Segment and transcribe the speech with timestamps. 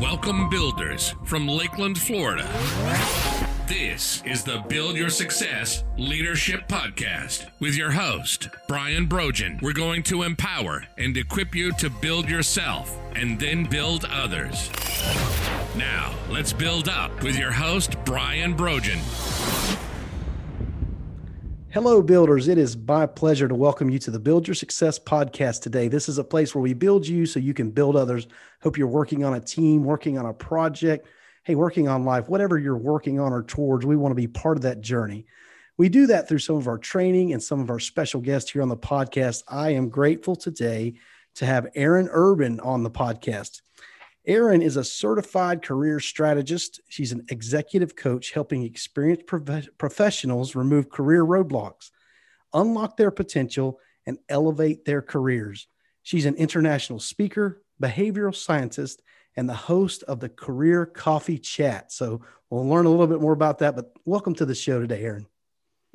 [0.00, 2.48] Welcome, builders from Lakeland, Florida.
[3.68, 9.58] This is the Build Your Success Leadership Podcast with your host, Brian Brogan.
[9.62, 14.70] We're going to empower and equip you to build yourself and then build others.
[15.76, 18.98] Now, let's build up with your host, Brian Brogan.
[21.72, 22.48] Hello, builders.
[22.48, 25.88] It is my pleasure to welcome you to the Build Your Success podcast today.
[25.88, 28.26] This is a place where we build you so you can build others.
[28.60, 31.08] Hope you're working on a team, working on a project,
[31.44, 34.58] hey, working on life, whatever you're working on or towards, we want to be part
[34.58, 35.24] of that journey.
[35.78, 38.60] We do that through some of our training and some of our special guests here
[38.60, 39.42] on the podcast.
[39.48, 40.96] I am grateful today
[41.36, 43.62] to have Erin Urban on the podcast.
[44.24, 46.80] Erin is a certified career strategist.
[46.88, 51.90] She's an executive coach helping experienced prof- professionals remove career roadblocks,
[52.54, 55.66] unlock their potential, and elevate their careers.
[56.04, 59.02] She's an international speaker, behavioral scientist,
[59.36, 61.90] and the host of the Career Coffee Chat.
[61.90, 63.74] So we'll learn a little bit more about that.
[63.74, 65.26] But welcome to the show today, Erin.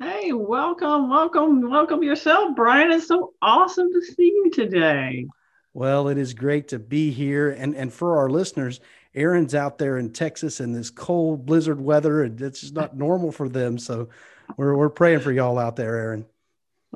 [0.00, 2.92] Hey, welcome, welcome, welcome yourself, Brian.
[2.92, 5.26] It's so awesome to see you today.
[5.74, 7.50] Well, it is great to be here.
[7.50, 8.80] And, and for our listeners,
[9.14, 13.32] Erin's out there in Texas in this cold blizzard weather, and it's just not normal
[13.32, 13.78] for them.
[13.78, 14.08] So
[14.56, 16.26] we're, we're praying for y'all out there, Erin.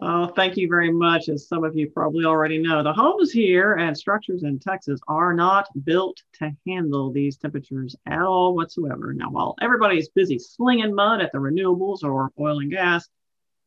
[0.00, 1.28] Oh, thank you very much.
[1.28, 5.34] As some of you probably already know, the homes here and structures in Texas are
[5.34, 9.12] not built to handle these temperatures at all whatsoever.
[9.12, 13.06] Now, while everybody's busy slinging mud at the renewables or oil and gas,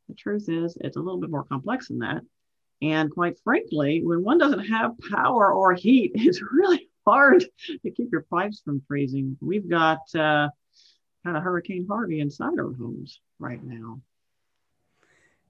[0.09, 2.21] the truth is it's a little bit more complex than that.
[2.81, 7.45] And quite frankly, when one doesn't have power or heat, it's really hard
[7.83, 9.37] to keep your pipes from freezing.
[9.41, 10.49] We've got uh,
[11.23, 14.01] kind of Hurricane Harvey inside our homes right now.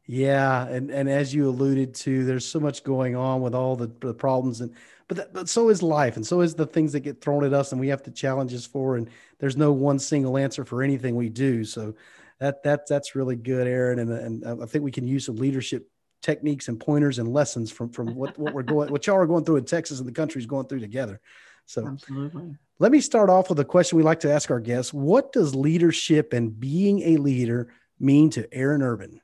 [0.07, 3.91] Yeah, and and as you alluded to, there's so much going on with all the,
[4.01, 4.71] the problems, and
[5.07, 7.53] but that, but so is life, and so is the things that get thrown at
[7.53, 8.97] us, and we have to challenge us for.
[8.97, 9.09] And
[9.39, 11.63] there's no one single answer for anything we do.
[11.63, 11.95] So
[12.39, 15.89] that that that's really good, Erin, and and I think we can use some leadership
[16.25, 19.45] techniques and pointers and lessons from from what what we're going, what y'all are going
[19.45, 21.21] through in Texas and the country's going through together.
[21.67, 22.55] So absolutely.
[22.79, 25.53] Let me start off with a question we like to ask our guests: What does
[25.53, 27.67] leadership and being a leader
[27.99, 29.21] mean to Erin Urban?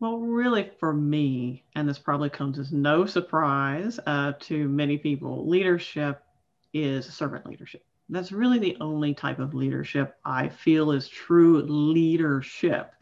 [0.00, 5.48] Well, really, for me, and this probably comes as no surprise uh, to many people,
[5.48, 6.22] leadership
[6.72, 7.84] is servant leadership.
[8.08, 12.92] That's really the only type of leadership I feel is true leadership.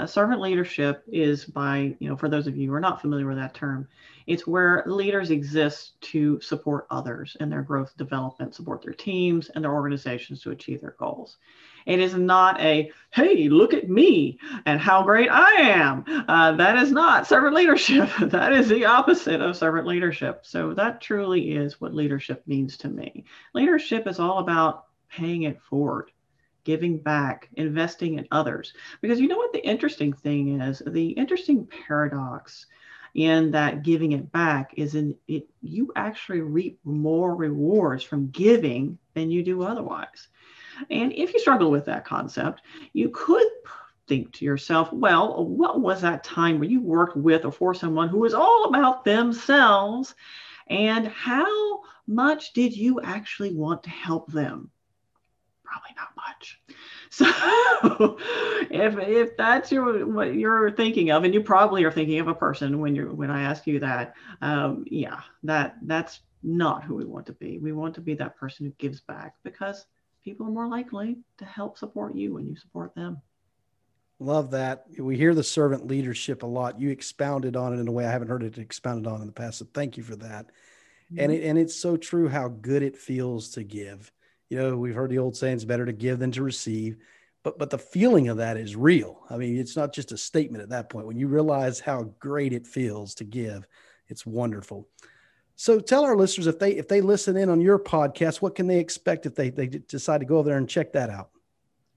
[0.00, 3.26] Uh, servant leadership is by, you know, for those of you who are not familiar
[3.26, 3.86] with that term,
[4.26, 9.62] it's where leaders exist to support others in their growth, development, support their teams and
[9.62, 11.36] their organizations to achieve their goals.
[11.84, 16.04] It is not a, hey, look at me and how great I am.
[16.26, 18.08] Uh, that is not servant leadership.
[18.22, 20.46] that is the opposite of servant leadership.
[20.46, 23.26] So that truly is what leadership means to me.
[23.52, 26.10] Leadership is all about paying it forward
[26.64, 28.72] giving back, investing in others.
[29.00, 30.82] Because you know what the interesting thing is?
[30.86, 32.66] The interesting paradox
[33.14, 38.98] in that giving it back is in it you actually reap more rewards from giving
[39.14, 40.28] than you do otherwise.
[40.90, 42.62] And if you struggle with that concept,
[42.92, 43.46] you could
[44.06, 48.08] think to yourself, well, what was that time where you worked with or for someone
[48.08, 50.14] who was all about themselves?
[50.68, 54.70] And how much did you actually want to help them?
[55.70, 56.60] Probably not much.
[57.12, 57.26] So
[58.70, 62.34] if if that's your what you're thinking of, and you probably are thinking of a
[62.34, 67.04] person when you're when I ask you that, um, yeah, that that's not who we
[67.04, 67.58] want to be.
[67.58, 69.86] We want to be that person who gives back because
[70.24, 73.20] people are more likely to help support you when you support them.
[74.18, 74.84] Love that.
[74.98, 76.80] We hear the servant leadership a lot.
[76.80, 79.32] You expounded on it in a way I haven't heard it expounded on in the
[79.32, 79.58] past.
[79.58, 80.46] So thank you for that.
[80.46, 81.20] Mm-hmm.
[81.20, 84.12] And it, and it's so true how good it feels to give.
[84.50, 86.98] You know, we've heard the old saying it's better to give than to receive.
[87.42, 89.22] But but the feeling of that is real.
[89.30, 91.06] I mean, it's not just a statement at that point.
[91.06, 93.66] When you realize how great it feels to give,
[94.08, 94.86] it's wonderful.
[95.56, 98.66] So tell our listeners if they if they listen in on your podcast, what can
[98.66, 101.30] they expect if they they decide to go over there and check that out?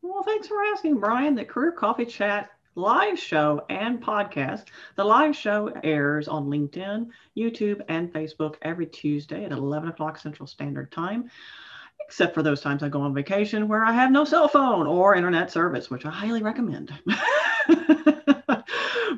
[0.02, 1.36] Well, thanks for asking, Brian.
[1.36, 4.66] The Career Coffee Chat live show and podcast.
[4.96, 7.08] The live show airs on LinkedIn,
[7.38, 11.30] YouTube, and Facebook every Tuesday at 11 o'clock Central Standard Time,
[12.14, 15.16] except for those times I go on vacation where I have no cell phone or
[15.16, 16.94] internet service, which I highly recommend.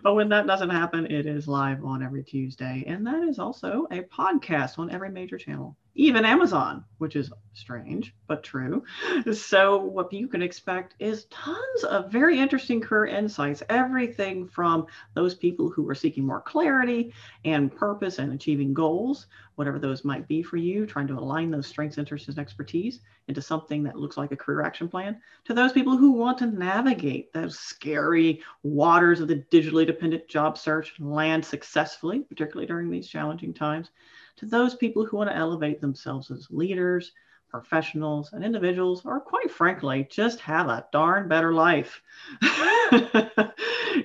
[0.01, 2.85] but when that doesn't happen, it is live on every Tuesday.
[2.87, 8.13] And that is also a podcast on every major channel even Amazon, which is strange
[8.27, 8.83] but true.
[9.31, 13.63] So, what you can expect is tons of very interesting career insights.
[13.69, 17.13] Everything from those people who are seeking more clarity
[17.45, 21.67] and purpose and achieving goals, whatever those might be for you, trying to align those
[21.67, 25.71] strengths, interests, and expertise into something that looks like a career action plan, to those
[25.71, 31.13] people who want to navigate those scary waters of the digitally dependent job search and
[31.13, 33.91] land successfully, particularly during these challenging times
[34.37, 37.11] to those people who want to elevate themselves as leaders,
[37.49, 42.01] professionals, and individuals, or quite frankly, just have a darn better life.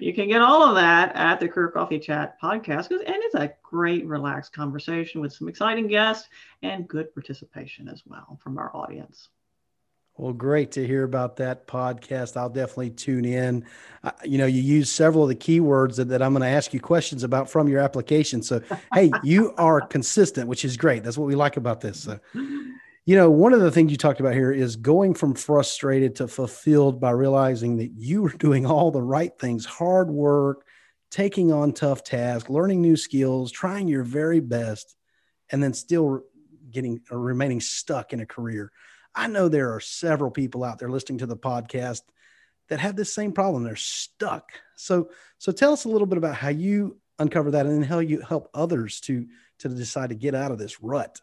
[0.01, 3.53] you can get all of that at the Career Coffee Chat podcast, and it's a
[3.63, 6.29] great, relaxed conversation with some exciting guests
[6.63, 9.31] and good participation as well from our audience.
[10.21, 12.37] Well, great to hear about that podcast.
[12.37, 13.65] I'll definitely tune in.
[14.23, 16.81] You know, you use several of the keywords that, that I'm going to ask you
[16.81, 18.43] questions about from your application.
[18.43, 18.61] So,
[18.93, 21.05] hey, you are consistent, which is great.
[21.05, 22.01] That's what we like about this.
[22.01, 26.17] So, you know, one of the things you talked about here is going from frustrated
[26.17, 30.67] to fulfilled by realizing that you were doing all the right things, hard work,
[31.11, 34.97] taking on tough tasks, learning new skills, trying your very best,
[35.51, 36.21] and then still
[36.71, 38.71] getting or remaining stuck in a career.
[39.15, 42.03] I know there are several people out there listening to the podcast
[42.69, 43.65] that have this same problem.
[43.65, 44.51] They're stuck.
[44.77, 47.99] So, so tell us a little bit about how you uncover that and then how
[47.99, 49.27] you help others to
[49.59, 51.21] to decide to get out of this rut.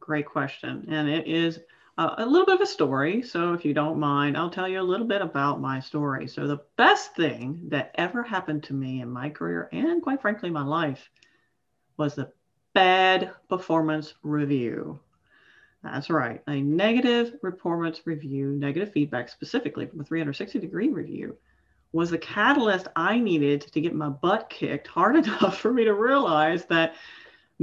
[0.00, 1.60] Great question, and it is
[1.96, 3.22] a, a little bit of a story.
[3.22, 6.26] So, if you don't mind, I'll tell you a little bit about my story.
[6.28, 10.50] So, the best thing that ever happened to me in my career and, quite frankly,
[10.50, 11.08] my life
[11.96, 12.32] was the
[12.74, 15.00] bad performance review.
[15.82, 16.42] That's right.
[16.46, 21.36] A negative performance review, negative feedback specifically from a 360 degree review,
[21.92, 25.94] was the catalyst I needed to get my butt kicked hard enough for me to
[25.94, 26.94] realize that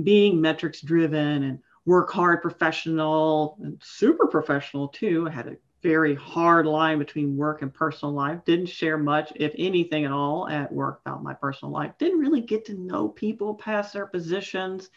[0.04, 6.16] being metrics driven and work hard professional and super professional too, I had a very
[6.16, 8.44] hard line between work and personal life.
[8.46, 11.94] Didn't share much, if anything at all, at work about my personal life.
[12.00, 14.90] Didn't really get to know people past their positions.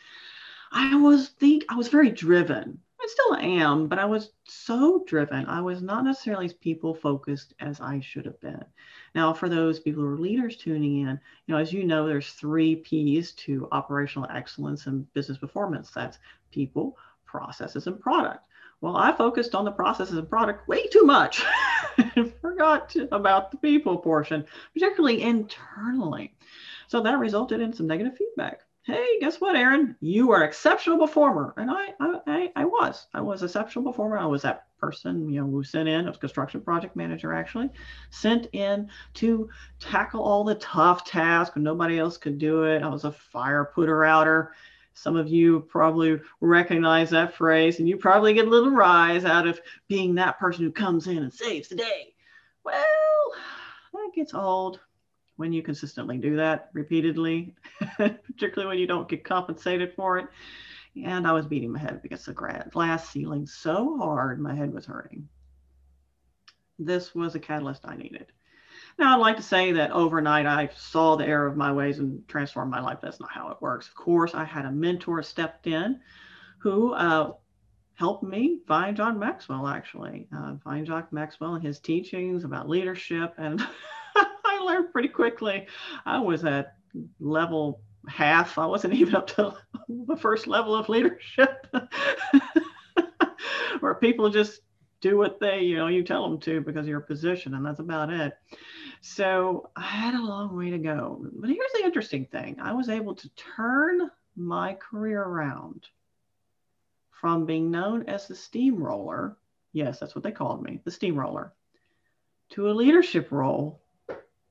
[0.72, 5.46] I was think I was very driven I still am, but I was so driven.
[5.46, 8.62] I was not necessarily as people focused as I should have been.
[9.14, 12.32] Now, for those people who are leaders tuning in, you know, as you know, there's
[12.32, 15.90] three P's to operational excellence and business performance.
[15.90, 16.18] That's
[16.50, 18.44] people, processes, and product.
[18.82, 21.42] Well, I focused on the processes and product way too much
[22.16, 24.44] and forgot about the people portion,
[24.74, 26.34] particularly internally.
[26.88, 29.96] So that resulted in some negative feedback hey, guess what, Erin?
[30.00, 31.54] You are exceptional performer.
[31.56, 31.92] And I,
[32.26, 33.06] I, I was.
[33.14, 34.18] I was exceptional performer.
[34.18, 37.68] I was that person, you know, who sent in, was construction project manager actually,
[38.10, 39.48] sent in to
[39.78, 42.82] tackle all the tough tasks when nobody else could do it.
[42.82, 44.52] I was a fire putter outer.
[44.94, 49.46] Some of you probably recognize that phrase, and you probably get a little rise out
[49.46, 52.14] of being that person who comes in and saves the day.
[52.64, 52.84] Well,
[53.92, 54.80] that gets old
[55.40, 57.54] when you consistently do that repeatedly,
[57.96, 60.26] particularly when you don't get compensated for it.
[61.02, 64.84] And I was beating my head against the glass ceiling so hard, my head was
[64.84, 65.26] hurting.
[66.78, 68.26] This was a catalyst I needed.
[68.98, 72.26] Now, I'd like to say that overnight I saw the error of my ways and
[72.28, 72.98] transformed my life.
[73.00, 73.88] That's not how it works.
[73.88, 76.00] Of course, I had a mentor stepped in
[76.58, 77.32] who uh,
[77.94, 83.32] helped me find John Maxwell, actually, uh, find John Maxwell and his teachings about leadership.
[83.38, 83.66] And
[84.60, 85.66] I learned pretty quickly.
[86.04, 86.74] I was at
[87.18, 88.58] level half.
[88.58, 89.54] I wasn't even up to
[89.88, 91.66] the first level of leadership,
[93.80, 94.60] where people just
[95.00, 97.80] do what they, you know, you tell them to because of your position, and that's
[97.80, 98.34] about it.
[99.00, 101.24] So I had a long way to go.
[101.32, 105.86] But here's the interesting thing I was able to turn my career around
[107.10, 109.38] from being known as the steamroller.
[109.72, 111.54] Yes, that's what they called me, the steamroller,
[112.50, 113.80] to a leadership role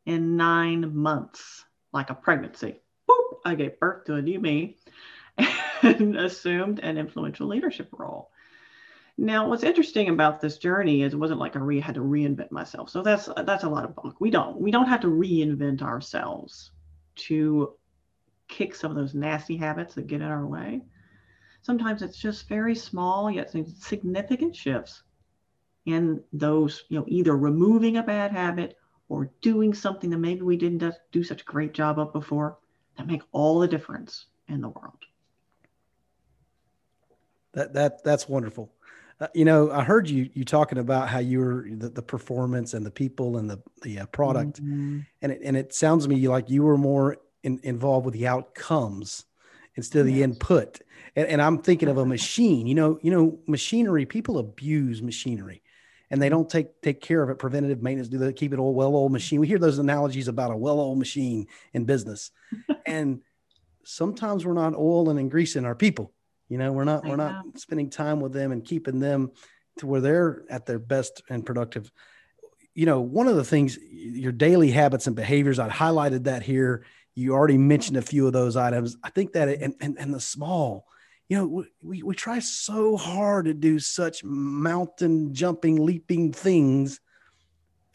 [0.06, 2.80] in nine months, like a pregnancy.
[3.10, 4.78] Boop, I gave birth to a new me
[5.82, 8.32] and assumed an influential leadership role.
[9.18, 12.52] Now, what's interesting about this journey is it wasn't like I re- had to reinvent
[12.52, 12.90] myself.
[12.90, 14.22] So that's that's a lot of bunk.
[14.22, 16.72] We don't we don't have to reinvent ourselves
[17.16, 17.74] to
[18.48, 20.82] kick some of those nasty habits that get in our way.
[21.62, 25.04] Sometimes it's just very small yet significant shifts
[25.86, 28.78] in those, you know, either removing a bad habit
[29.10, 32.58] or doing something that maybe we didn't do such a great job of before
[32.98, 34.98] that make all the difference in the world.
[37.54, 38.72] That that that's wonderful.
[39.20, 42.74] Uh, you know, I heard you you talking about how you were the, the performance
[42.74, 45.00] and the people and the the uh, product, mm-hmm.
[45.22, 48.28] and it, and it sounds to me like you were more in, involved with the
[48.28, 49.26] outcomes
[49.76, 50.16] instead of yes.
[50.16, 50.82] the input.
[51.16, 52.68] And, and I'm thinking of a machine.
[52.68, 54.06] You know, you know, machinery.
[54.06, 55.64] People abuse machinery,
[56.12, 57.40] and they don't take take care of it.
[57.40, 58.10] Preventative maintenance.
[58.10, 59.40] Do they keep it all well old machine?
[59.40, 62.32] We hear those analogies about a well old machine in business,
[62.86, 63.22] and
[63.84, 66.14] sometimes we're not oiling and greasing our people
[66.50, 67.30] you know, we're not I we're know.
[67.30, 69.32] not spending time with them and keeping them
[69.78, 71.92] to where they're at their best and productive.
[72.74, 76.86] You know, one of the things your daily habits and behaviors, I highlighted that here.
[77.14, 78.98] You already mentioned a few of those items.
[79.04, 80.88] I think that and and, and the small,
[81.30, 87.00] you know, we, we try so hard to do such mountain jumping, leaping things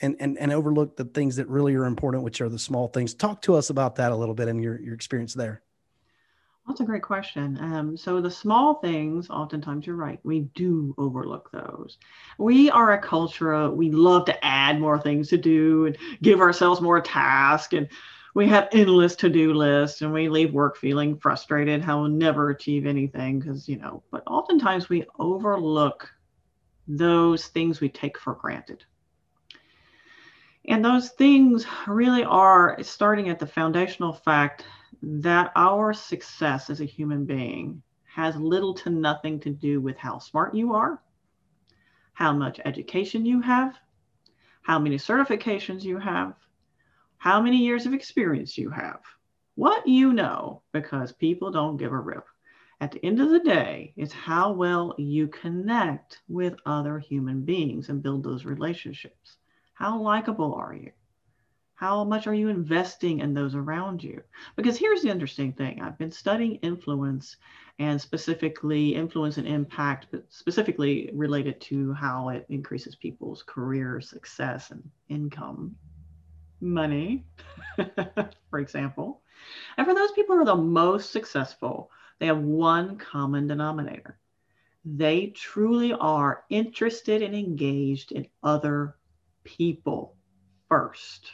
[0.01, 3.13] and, and, and overlook the things that really are important, which are the small things.
[3.13, 5.63] Talk to us about that a little bit and your, your experience there.
[6.67, 7.59] That's a great question.
[7.61, 11.99] Um, so the small things, oftentimes you're right, we do overlook those.
[12.39, 16.81] We are a culture, we love to add more things to do and give ourselves
[16.81, 17.75] more tasks.
[17.75, 17.89] And
[18.35, 22.85] we have endless to-do lists and we leave work feeling frustrated how we'll never achieve
[22.85, 26.11] anything because, you know, but oftentimes we overlook
[26.89, 28.85] those things we take for granted.
[30.67, 34.65] And those things really are starting at the foundational fact
[35.03, 40.19] that our success as a human being has little to nothing to do with how
[40.19, 41.01] smart you are,
[42.15, 43.77] how much education you have,
[44.63, 46.35] how many certifications you have,
[47.25, 49.01] how many years of experience you have,
[49.55, 52.27] what you know, because people don't give a rip.
[52.83, 57.89] At the end of the day, it's how well you connect with other human beings
[57.89, 59.39] and build those relationships.
[59.73, 60.93] How likable are you?
[61.77, 64.21] How much are you investing in those around you?
[64.55, 67.39] Because here's the interesting thing I've been studying influence
[67.79, 74.71] and specifically influence and impact, but specifically related to how it increases people's career success
[74.71, 75.75] and income,
[76.61, 77.25] money,
[78.51, 79.23] for example.
[79.77, 84.19] And for those people who are the most successful, they have one common denominator.
[84.85, 88.97] They truly are interested and engaged in other
[89.45, 90.17] people
[90.69, 91.33] first.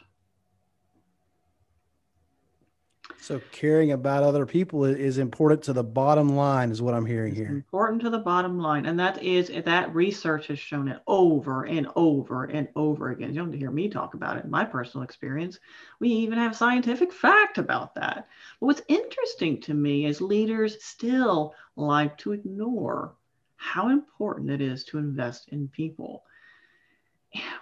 [3.20, 7.34] So caring about other people is important to the bottom line, is what I'm hearing
[7.34, 7.48] here.
[7.48, 11.86] Important to the bottom line, and that is that research has shown it over and
[11.96, 13.34] over and over again.
[13.34, 15.60] You don't hear me talk about it in my personal experience.
[16.00, 18.26] We even have scientific fact about that.
[18.58, 23.14] But what's interesting to me is leaders still like to ignore
[23.56, 26.24] how important it is to invest in people.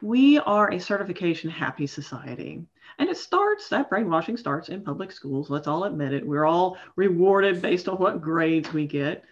[0.00, 2.62] We are a certification happy society.
[2.98, 5.50] And it starts, that brainwashing starts in public schools.
[5.50, 6.26] Let's all admit it.
[6.26, 9.24] We're all rewarded based on what grades we get.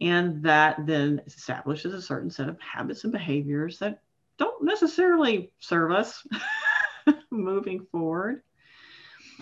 [0.00, 4.02] And that then establishes a certain set of habits and behaviors that
[4.38, 6.26] don't necessarily serve us
[7.30, 8.42] moving forward.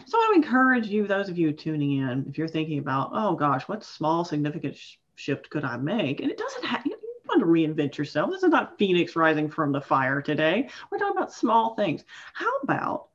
[0.06, 3.34] So I would encourage you, those of you tuning in, if you're thinking about, oh
[3.34, 6.20] gosh, what small significant sh- shift could I make?
[6.20, 6.96] And it doesn't have, you
[7.28, 8.30] want to reinvent yourself.
[8.30, 10.68] This is not Phoenix rising from the fire today.
[10.90, 12.04] We're talking about small things.
[12.32, 13.08] How about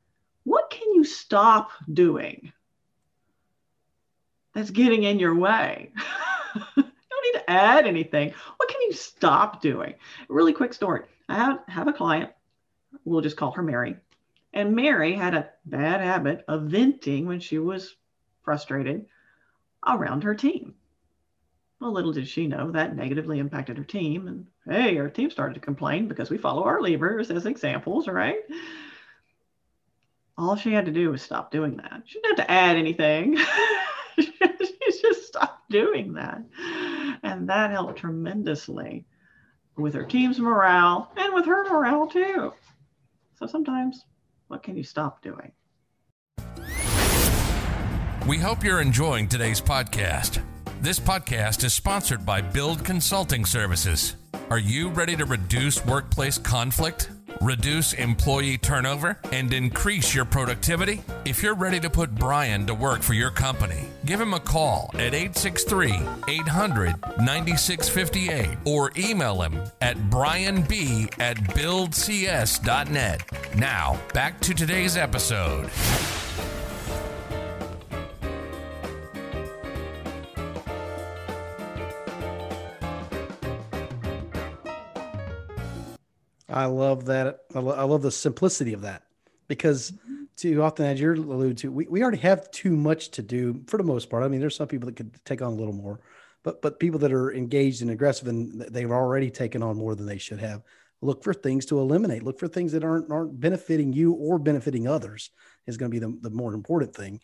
[0.48, 2.54] what can you stop doing
[4.54, 5.92] that's getting in your way?
[6.56, 8.34] you don't need to add anything.
[8.56, 9.96] What can you stop doing?
[10.30, 11.04] Really quick story.
[11.27, 12.32] I have, have a client,
[13.04, 13.98] we'll just call her Mary.
[14.54, 17.98] And Mary had a bad habit of venting when she was
[18.46, 19.06] frustrated
[19.86, 20.75] around her team.
[21.82, 24.30] Well, little did she know that negatively impacted her team.
[24.30, 28.39] And hey, her team started to complain because we follow our levers as examples, right?
[30.38, 32.03] All she had to do was stop doing that.
[32.06, 33.38] She didn't have to add anything.
[34.20, 36.41] she just stopped doing that.
[37.24, 39.06] And that helped tremendously
[39.75, 42.53] with her team's morale and with her morale too.
[43.39, 44.06] So sometimes,
[44.48, 45.51] what can you stop doing?
[48.27, 50.44] We hope you're enjoying today's podcast.
[50.82, 54.15] This podcast is sponsored by Build Consulting Services.
[54.50, 57.10] Are you ready to reduce workplace conflict?
[57.42, 61.02] Reduce employee turnover, and increase your productivity?
[61.26, 64.90] If you're ready to put Brian to work for your company, give him a call
[64.94, 65.94] at 863
[66.28, 70.68] 800 9658 or email him at brianb
[71.20, 73.22] at buildcs.net.
[73.56, 75.70] Now, back to today's episode.
[86.58, 87.42] I love that.
[87.54, 89.04] I, lo- I love the simplicity of that.
[89.48, 90.24] Because mm-hmm.
[90.36, 93.78] too often, as you're alluded to, we, we already have too much to do for
[93.78, 94.24] the most part.
[94.24, 96.00] I mean, there's some people that could take on a little more,
[96.44, 100.08] but but people that are engaged and aggressive and they've already taken on more than
[100.08, 100.64] they should have.
[101.02, 102.24] Look for things to eliminate.
[102.24, 105.30] Look for things that aren't aren't benefiting you or benefiting others
[105.68, 107.22] is going to be the, the more important thing.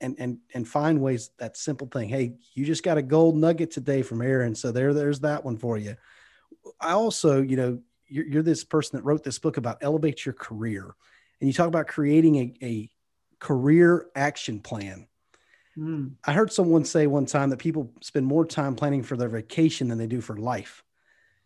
[0.00, 2.08] And and and find ways that simple thing.
[2.08, 5.58] Hey you just got a gold nugget today from erin so there there's that one
[5.58, 5.96] for you.
[6.80, 10.32] I also you know you're, you're this person that wrote this book about elevate your
[10.32, 10.94] career
[11.40, 12.90] and you talk about creating a, a
[13.40, 15.06] career action plan
[15.76, 16.10] mm.
[16.24, 19.88] i heard someone say one time that people spend more time planning for their vacation
[19.88, 20.82] than they do for life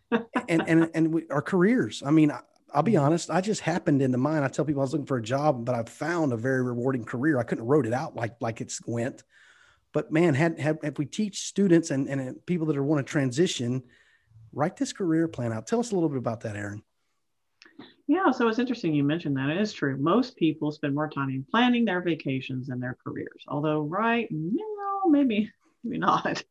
[0.48, 2.32] and and and we, our careers i mean
[2.74, 3.30] I'll be honest.
[3.30, 4.42] I just happened into mine.
[4.42, 7.04] I tell people I was looking for a job, but I found a very rewarding
[7.04, 7.38] career.
[7.38, 9.22] I couldn't have wrote it out like like it's went,
[9.92, 13.10] but man, had had if we teach students and and people that are want to
[13.10, 13.82] transition,
[14.52, 15.66] write this career plan out.
[15.66, 16.82] Tell us a little bit about that, Erin.
[18.06, 19.50] Yeah, so it's interesting you mentioned that.
[19.50, 19.96] It is true.
[19.96, 23.44] Most people spend more time in planning their vacations than their careers.
[23.48, 25.50] Although, right now, maybe
[25.84, 26.42] maybe not.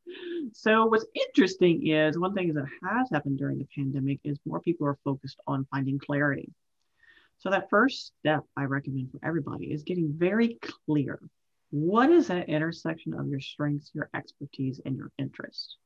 [0.53, 4.87] So what's interesting is one thing that has happened during the pandemic is more people
[4.87, 6.51] are focused on finding clarity.
[7.37, 11.19] So that first step I recommend for everybody is getting very clear.
[11.69, 15.77] What is that intersection of your strengths, your expertise, and your interests?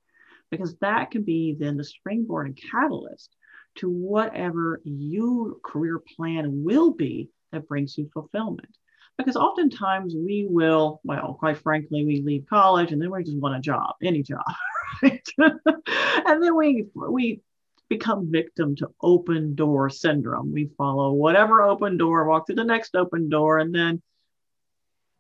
[0.52, 3.36] Because that can be then the springboard and catalyst
[3.76, 8.78] to whatever your career plan will be that brings you fulfillment
[9.18, 13.56] because oftentimes we will, well, quite frankly, we leave college and then we just want
[13.56, 14.44] a job, any job,
[15.04, 15.28] right?
[15.38, 17.42] and then we we
[17.88, 20.52] become victim to open door syndrome.
[20.52, 24.02] We follow whatever open door, walk through the next open door, and then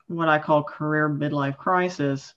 [0.07, 2.33] what I call career midlife crisis,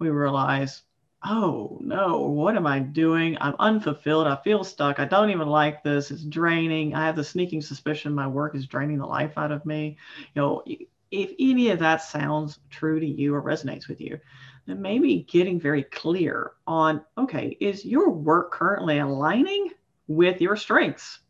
[0.00, 0.82] we realize,
[1.24, 3.36] oh no, what am I doing?
[3.40, 4.26] I'm unfulfilled.
[4.26, 5.00] I feel stuck.
[5.00, 6.10] I don't even like this.
[6.10, 6.94] It's draining.
[6.94, 9.96] I have the sneaking suspicion my work is draining the life out of me.
[10.34, 10.62] You know,
[11.10, 14.18] if any of that sounds true to you or resonates with you,
[14.66, 19.70] then maybe getting very clear on okay, is your work currently aligning
[20.08, 21.20] with your strengths?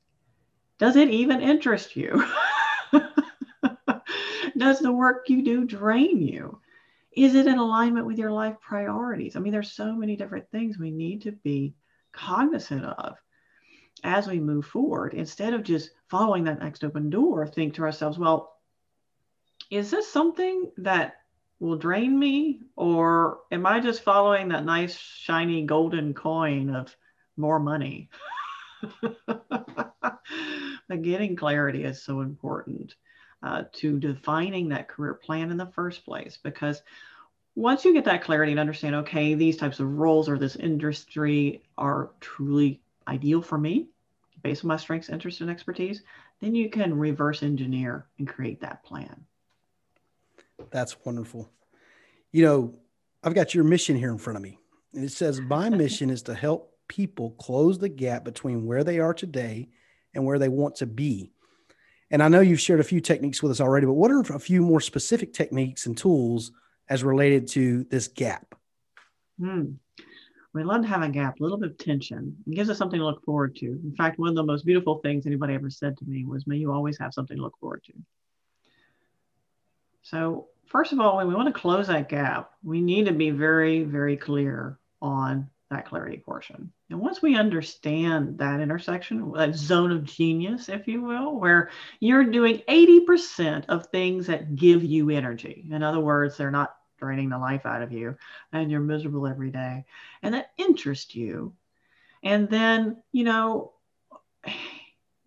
[0.78, 2.24] Does it even interest you?
[4.56, 6.60] Does the work you do drain you?
[7.16, 9.36] Is it in alignment with your life priorities?
[9.36, 11.74] I mean, there's so many different things we need to be
[12.12, 13.16] cognizant of
[14.02, 15.14] as we move forward.
[15.14, 18.54] Instead of just following that next open door, think to ourselves, well,
[19.70, 21.16] is this something that
[21.60, 26.94] will drain me or am I just following that nice shiny golden coin of
[27.36, 28.10] more money?
[29.26, 32.94] but getting clarity is so important
[33.42, 36.82] uh, to defining that career plan in the first place because
[37.56, 41.62] once you get that clarity and understand, okay, these types of roles or this industry
[41.78, 43.86] are truly ideal for me
[44.42, 46.02] based on my strengths, interests, and expertise,
[46.40, 49.24] then you can reverse engineer and create that plan.
[50.70, 51.48] That's wonderful.
[52.32, 52.74] You know,
[53.22, 54.58] I've got your mission here in front of me.
[54.92, 58.98] And it says, My mission is to help people close the gap between where they
[58.98, 59.68] are today
[60.14, 61.30] and where they want to be.
[62.10, 64.38] And I know you've shared a few techniques with us already, but what are a
[64.38, 66.52] few more specific techniques and tools
[66.88, 68.54] as related to this gap?
[69.38, 69.72] Hmm.
[70.52, 72.36] We love to have a gap, a little bit of tension.
[72.46, 73.66] It gives us something to look forward to.
[73.66, 76.56] In fact, one of the most beautiful things anybody ever said to me was, May
[76.56, 77.92] you always have something to look forward to.
[80.02, 83.30] So first of all, when we want to close that gap, we need to be
[83.30, 86.72] very, very clear on that clarity portion.
[86.90, 92.24] And once we understand that intersection, that zone of genius, if you will, where you're
[92.24, 95.66] doing 80% of things that give you energy.
[95.70, 98.16] In other words, they're not draining the life out of you
[98.52, 99.84] and you're miserable every day
[100.22, 101.52] and that interest you.
[102.22, 103.72] And then, you know,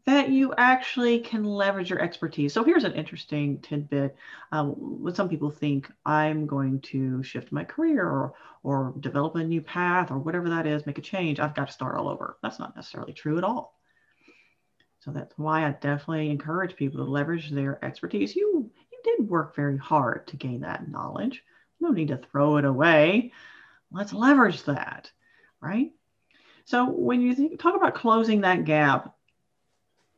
[0.07, 2.53] that you actually can leverage your expertise.
[2.53, 4.15] So here's an interesting tidbit.
[4.53, 4.69] Um,
[5.03, 9.61] when some people think I'm going to shift my career or, or develop a new
[9.61, 12.37] path or whatever that is, make a change, I've got to start all over.
[12.41, 13.77] That's not necessarily true at all.
[15.01, 18.33] So that's why I definitely encourage people to leverage their expertise.
[18.33, 21.43] You you did work very hard to gain that knowledge.
[21.81, 23.33] No need to throw it away.
[23.91, 25.11] Let's leverage that,
[25.61, 25.91] right?
[26.63, 29.13] So when you think, talk about closing that gap,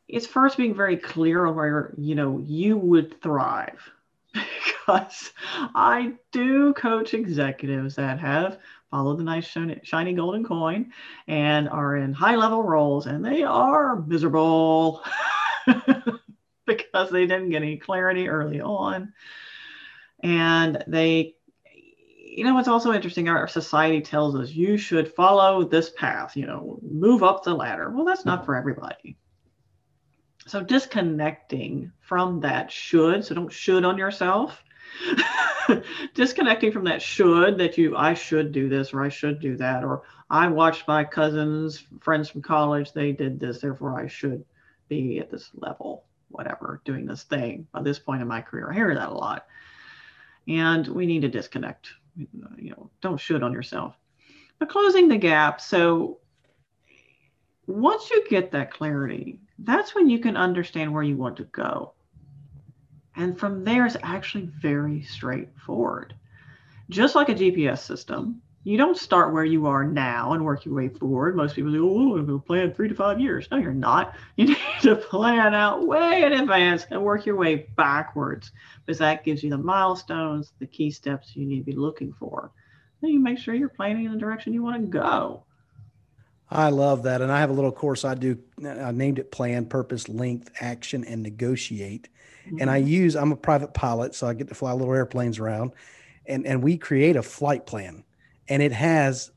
[0.10, 3.80] it's first being very clear on where you know you would thrive.
[4.86, 5.32] Because
[5.76, 8.58] i do coach executives that have
[8.90, 9.46] followed the nice
[9.84, 10.92] shiny golden coin
[11.28, 15.04] and are in high level roles and they are miserable
[16.66, 19.14] because they didn't get any clarity early on.
[20.24, 21.36] And they
[22.26, 26.46] you know what's also interesting our society tells us you should follow this path you
[26.46, 27.90] know move up the ladder.
[27.90, 29.18] Well that's not for everybody
[30.46, 34.64] so disconnecting from that should, so don't should on yourself,
[36.14, 39.84] disconnecting from that should that you i should do this or i should do that
[39.84, 44.44] or i watched my cousins friends from college they did this therefore i should
[44.90, 47.68] be at this level whatever doing this thing.
[47.72, 49.46] By this point in my career i hear that a lot.
[50.48, 51.90] And we need to disconnect.
[52.16, 52.28] You
[52.72, 53.96] know don't should on yourself.
[54.58, 56.20] But closing the gap so
[57.70, 61.94] once you get that clarity that's when you can understand where you want to go
[63.20, 66.14] and from there, it's actually very straightforward.
[66.90, 70.76] Just like a GPS system, you don't start where you are now and work your
[70.76, 71.36] way forward.
[71.36, 73.50] Most people say, oh, I'm going to plan three to five years.
[73.52, 74.16] No, you're not.
[74.38, 78.54] You need to plan out way in advance and work your way backwards
[78.86, 82.52] because that gives you the milestones, the key steps you need to be looking for.
[83.02, 85.44] Then you make sure you're planning in the direction you want to go.
[86.52, 87.22] I love that.
[87.22, 88.38] And I have a little course I do.
[88.66, 92.10] I named it Plan, Purpose, Length, Action, and Negotiate.
[92.48, 92.58] Mm-hmm.
[92.62, 92.90] And I mm-hmm.
[92.90, 95.74] use, I'm a private pilot, so I get to fly little airplanes around.
[96.26, 98.04] And, and we create a flight plan.
[98.48, 99.32] And it has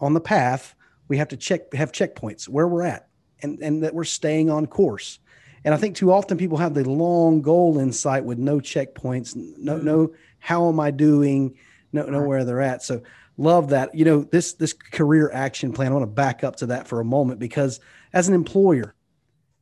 [0.00, 0.74] on the path,
[1.08, 3.08] we have to check, have checkpoints where we're at
[3.42, 5.18] and, and that we're staying on course.
[5.64, 9.34] And I think too often people have the long goal in sight with no checkpoints,
[9.36, 9.84] no, mm-hmm.
[9.84, 11.56] no, how am I doing,
[11.92, 12.82] no, know where they're at.
[12.82, 13.02] So
[13.36, 13.94] love that.
[13.94, 17.00] You know, this, this career action plan, I want to back up to that for
[17.00, 17.80] a moment because
[18.12, 18.94] as an employer,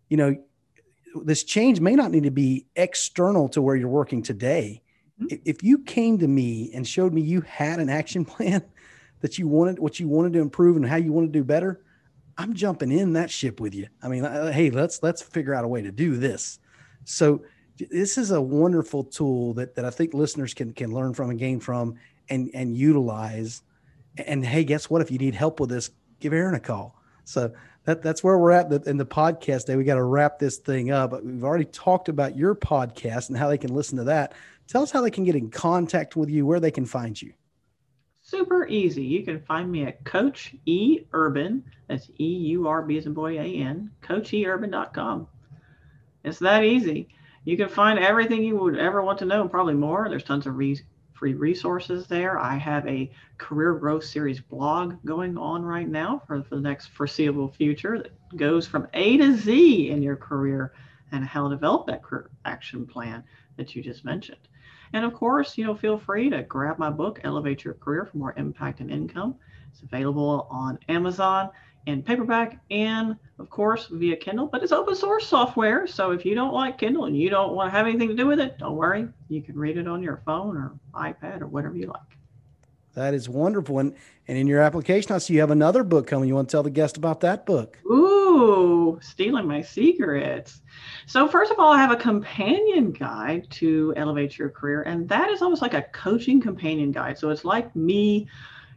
[0.09, 0.37] you know,
[1.24, 4.83] this change may not need to be external to where you're working today.
[5.20, 5.37] Mm-hmm.
[5.44, 8.62] If you came to me and showed me you had an action plan
[9.20, 11.83] that you wanted, what you wanted to improve and how you want to do better,
[12.38, 13.88] I'm jumping in that ship with you.
[14.02, 16.59] I mean, hey, let's let's figure out a way to do this.
[17.04, 17.42] So
[17.90, 21.38] this is a wonderful tool that that I think listeners can can learn from and
[21.38, 21.97] gain from
[22.29, 23.62] and and utilize.
[24.19, 25.03] And hey, guess what?
[25.03, 27.01] If you need help with this, give Erin a call.
[27.25, 27.53] So
[27.85, 29.77] that that's where we're at in the podcast day.
[29.77, 31.12] We got to wrap this thing up.
[31.23, 34.35] We've already talked about your podcast and how they can listen to that.
[34.69, 37.33] Tell us how they can get in contact with you, where they can find you.
[38.23, 39.03] Super easy.
[39.03, 41.64] You can find me at Coach E Urban.
[41.88, 43.90] That's E U R B as in boy A N.
[44.03, 45.27] CoachEUrban.com.
[46.23, 47.09] It's that easy.
[47.44, 50.09] You can find everything you would ever want to know, and probably more.
[50.09, 50.81] There's tons of re-
[51.14, 52.38] free resources there.
[52.38, 56.88] I have a career growth series blog going on right now for, for the next
[56.88, 60.72] foreseeable future that goes from A to Z in your career
[61.12, 63.24] and how to develop that career action plan
[63.57, 64.48] that you just mentioned.
[64.92, 68.16] And of course, you know, feel free to grab my book, Elevate Your Career for
[68.16, 69.37] More Impact and Income.
[69.70, 71.50] It's available on Amazon
[71.87, 75.87] in paperback and of course via Kindle, but it's open source software.
[75.87, 78.27] So if you don't like Kindle and you don't want to have anything to do
[78.27, 79.09] with it, don't worry.
[79.29, 82.01] You can read it on your phone or iPad or whatever you like.
[82.95, 83.79] That is wonderful.
[83.79, 83.95] And,
[84.27, 86.29] and in your application, I see you have another book coming.
[86.29, 87.79] You want to tell the guest about that book?
[87.87, 90.61] Ooh, stealing my secrets.
[91.07, 95.31] So, first of all, I have a companion guide to elevate your career, and that
[95.31, 97.16] is almost like a coaching companion guide.
[97.16, 98.27] So, it's like me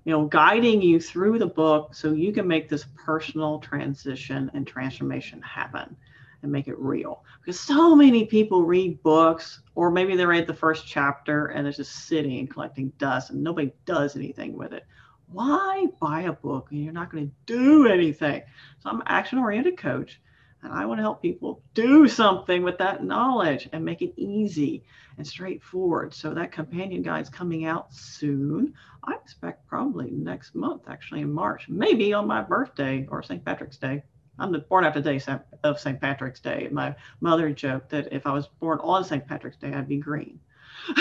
[0.05, 4.67] you know, guiding you through the book so you can make this personal transition and
[4.67, 5.95] transformation happen
[6.41, 7.23] and make it real.
[7.39, 11.77] Because so many people read books, or maybe they read the first chapter and it's
[11.77, 14.85] just sitting and collecting dust and nobody does anything with it.
[15.27, 18.43] Why buy a book and you're not going to do anything?
[18.79, 20.21] So I'm an action oriented coach
[20.63, 24.83] and I want to help people do something with that knowledge and make it easy
[25.17, 26.13] and straightforward.
[26.13, 28.73] So that companion guide is coming out soon.
[29.03, 33.43] I expect probably next month, actually in March, maybe on my birthday or St.
[33.43, 34.03] Patrick's Day.
[34.39, 35.21] I'm the born after day
[35.63, 36.01] of St.
[36.01, 36.67] Patrick's Day.
[36.71, 39.27] My mother joked that if I was born on St.
[39.27, 40.39] Patrick's Day, I'd be green.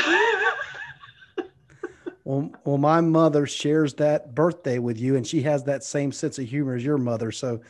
[2.25, 6.39] well, well, my mother shares that birthday with you, and she has that same sense
[6.39, 7.33] of humor as your mother.
[7.33, 7.63] So,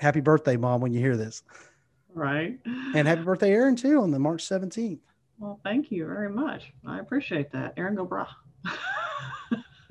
[0.00, 0.80] happy birthday, mom!
[0.80, 1.42] When you hear this,
[2.14, 2.58] right?
[2.94, 4.98] And happy birthday, Erin, too, on the March 17th.
[5.38, 6.72] Well, thank you very much.
[6.86, 7.74] I appreciate that.
[7.76, 8.28] Erin go bragh.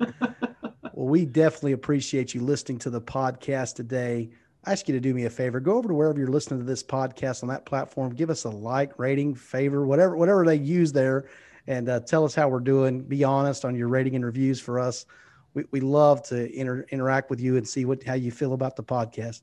[0.00, 4.30] well, we definitely appreciate you listening to the podcast today.
[4.64, 5.60] I ask you to do me a favor.
[5.60, 8.14] Go over to wherever you're listening to this podcast on that platform.
[8.14, 11.26] Give us a like, rating, favor, whatever, whatever they use there,
[11.66, 13.02] and uh, tell us how we're doing.
[13.02, 15.04] Be honest on your rating and reviews for us.
[15.52, 18.76] We, we love to inter- interact with you and see what how you feel about
[18.76, 19.42] the podcast.